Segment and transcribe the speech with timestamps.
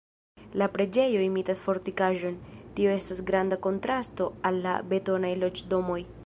[0.61, 2.39] La preĝejo imitas fortikaĵon,
[2.79, 6.01] tio estas granda kontrasto al la betonaj loĝdomoj.